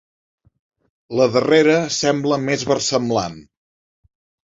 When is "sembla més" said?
1.97-2.63